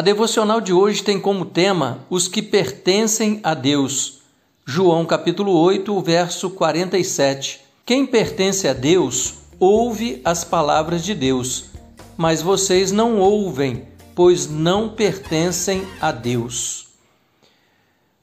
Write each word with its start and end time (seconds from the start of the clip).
A 0.00 0.02
devocional 0.02 0.62
de 0.62 0.72
hoje 0.72 1.02
tem 1.02 1.20
como 1.20 1.44
tema 1.44 2.06
os 2.08 2.26
que 2.26 2.40
pertencem 2.40 3.38
a 3.42 3.52
Deus. 3.52 4.22
João 4.64 5.04
capítulo 5.04 5.52
8, 5.52 6.00
verso 6.00 6.48
47. 6.48 7.60
Quem 7.84 8.06
pertence 8.06 8.66
a 8.66 8.72
Deus 8.72 9.34
ouve 9.58 10.22
as 10.24 10.42
palavras 10.42 11.04
de 11.04 11.14
Deus, 11.14 11.66
mas 12.16 12.40
vocês 12.40 12.90
não 12.90 13.18
ouvem, 13.18 13.88
pois 14.14 14.48
não 14.48 14.88
pertencem 14.88 15.86
a 16.00 16.10
Deus. 16.10 16.86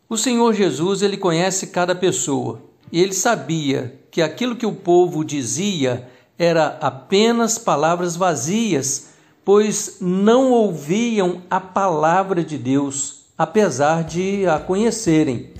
O 0.09 0.17
Senhor 0.17 0.55
Jesus, 0.55 1.03
ele 1.03 1.15
conhece 1.15 1.67
cada 1.67 1.93
pessoa, 1.93 2.59
e 2.91 2.99
ele 2.99 3.13
sabia 3.13 4.01
que 4.09 4.23
aquilo 4.23 4.55
que 4.55 4.65
o 4.65 4.73
povo 4.73 5.23
dizia 5.23 6.09
era 6.39 6.79
apenas 6.81 7.59
palavras 7.59 8.15
vazias, 8.15 9.09
pois 9.47 9.99
não 10.01 10.51
ouviam 10.51 11.41
a 11.49 11.57
palavra 11.57 12.43
de 12.43 12.57
Deus, 12.57 13.27
apesar 13.37 14.03
de 14.03 14.45
a 14.45 14.59
conhecerem. 14.59 15.51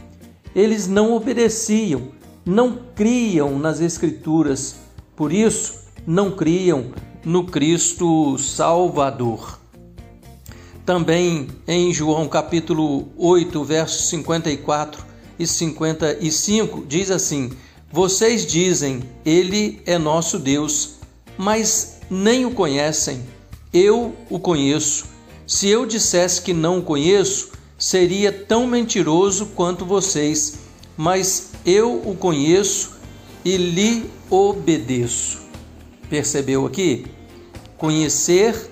Eles 0.53 0.89
não 0.89 1.13
obedeciam, 1.13 2.09
não 2.45 2.79
criam 2.93 3.57
nas 3.57 3.79
Escrituras, 3.79 4.75
por 5.15 5.31
isso 5.31 5.85
não 6.05 6.31
criam 6.31 6.91
no 7.23 7.45
Cristo 7.45 8.37
Salvador. 8.37 9.57
Também 10.85 11.47
em 11.65 11.93
João 11.93 12.27
capítulo 12.27 13.07
8, 13.15 13.63
versos 13.63 14.09
54 14.09 15.01
e 15.39 15.47
55, 15.47 16.83
diz 16.85 17.09
assim: 17.09 17.53
Vocês 17.89 18.45
dizem, 18.45 19.03
Ele 19.25 19.81
é 19.85 19.97
nosso 19.97 20.37
Deus, 20.37 20.95
mas 21.37 22.01
nem 22.09 22.45
o 22.45 22.51
conhecem. 22.51 23.36
Eu 23.79 24.15
o 24.27 24.39
conheço. 24.39 25.05
Se 25.45 25.69
eu 25.69 25.85
dissesse 25.85 26.41
que 26.41 26.51
não 26.51 26.79
o 26.79 26.81
conheço, 26.81 27.51
seria 27.77 28.31
tão 28.31 28.65
mentiroso 28.65 29.45
quanto 29.53 29.85
vocês, 29.85 30.61
mas 30.97 31.51
eu 31.63 32.01
o 32.03 32.15
conheço 32.15 32.97
e 33.45 33.55
lhe 33.55 34.09
obedeço. 34.31 35.43
Percebeu 36.09 36.65
aqui? 36.65 37.05
Conhecer 37.77 38.67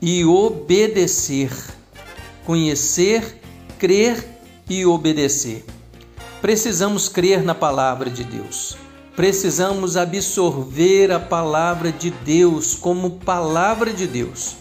e 0.00 0.24
obedecer. 0.24 1.50
Conhecer, 2.46 3.40
crer 3.76 4.24
e 4.68 4.86
obedecer. 4.86 5.64
Precisamos 6.40 7.08
crer 7.08 7.42
na 7.42 7.56
palavra 7.56 8.08
de 8.08 8.22
Deus. 8.22 8.76
Precisamos 9.16 9.96
absorver 9.96 11.10
a 11.10 11.18
palavra 11.18 11.90
de 11.90 12.10
Deus 12.10 12.74
como 12.74 13.18
palavra 13.18 13.92
de 13.92 14.06
Deus 14.06 14.56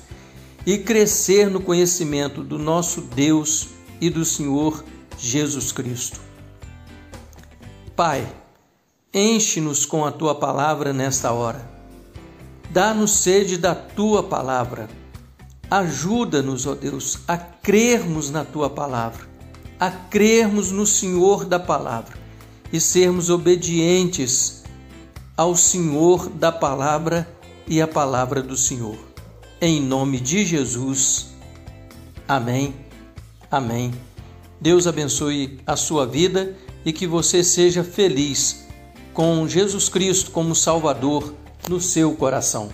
e 0.66 0.78
crescer 0.78 1.50
no 1.50 1.62
conhecimento 1.62 2.44
do 2.44 2.58
nosso 2.58 3.02
Deus 3.02 3.70
e 4.02 4.10
do 4.10 4.26
Senhor 4.26 4.84
Jesus 5.18 5.72
Cristo. 5.72 6.20
Pai, 7.96 8.28
enche-nos 9.14 9.86
com 9.86 10.04
a 10.04 10.12
tua 10.12 10.34
palavra 10.34 10.92
nesta 10.94 11.32
hora. 11.32 11.70
Dá-nos 12.72 13.12
sede 13.12 13.58
da 13.58 13.76
tua 13.76 14.24
palavra. 14.24 14.90
Ajuda-nos, 15.70 16.66
ó 16.66 16.74
Deus, 16.74 17.20
a 17.28 17.38
crermos 17.38 18.32
na 18.32 18.44
tua 18.44 18.70
palavra, 18.70 19.28
a 19.80 19.92
crermos 19.92 20.72
no 20.72 20.88
Senhor 20.88 21.46
da 21.46 21.60
palavra 21.60 22.29
e 22.72 22.80
sermos 22.80 23.30
obedientes 23.30 24.64
ao 25.36 25.56
Senhor 25.56 26.30
da 26.30 26.52
palavra 26.52 27.28
e 27.68 27.82
à 27.82 27.88
palavra 27.88 28.42
do 28.42 28.58
Senhor. 28.58 28.98
Em 29.62 29.82
nome 29.82 30.20
de 30.20 30.46
Jesus. 30.46 31.28
Amém. 32.28 32.76
Amém. 33.50 33.94
Deus 34.60 34.88
abençoe 34.88 35.60
a 35.66 35.76
sua 35.76 36.06
vida 36.06 36.56
e 36.86 36.92
que 36.92 37.08
você 37.08 37.44
seja 37.44 37.84
feliz 37.84 38.66
com 39.14 39.48
Jesus 39.48 39.90
Cristo 39.90 40.32
como 40.32 40.56
Salvador 40.56 41.34
no 41.68 41.80
seu 41.80 42.14
coração. 42.16 42.70